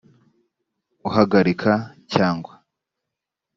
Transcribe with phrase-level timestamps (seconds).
[1.07, 1.71] uhagarika
[2.13, 2.53] cyangwa